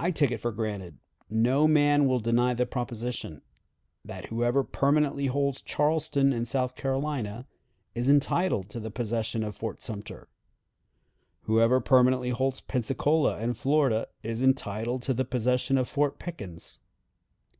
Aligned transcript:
I 0.00 0.10
take 0.10 0.32
it 0.32 0.40
for 0.40 0.50
granted, 0.50 0.98
no 1.30 1.68
man 1.68 2.06
will 2.08 2.18
deny 2.18 2.54
the 2.54 2.66
proposition, 2.66 3.40
that 4.04 4.24
whoever 4.30 4.64
permanently 4.64 5.26
holds 5.26 5.62
Charleston 5.62 6.32
and 6.32 6.48
South 6.48 6.74
Carolina 6.74 7.46
is 7.94 8.08
entitled 8.08 8.68
to 8.70 8.80
the 8.80 8.90
possession 8.90 9.44
of 9.44 9.54
Fort 9.54 9.80
Sumter. 9.80 10.26
Whoever 11.42 11.78
permanently 11.80 12.30
holds 12.30 12.60
Pensacola 12.62 13.36
and 13.36 13.56
Florida 13.56 14.08
is 14.24 14.42
entitled 14.42 15.02
to 15.02 15.14
the 15.14 15.24
possession 15.24 15.78
of 15.78 15.88
Fort 15.88 16.18
Pickens. 16.18 16.80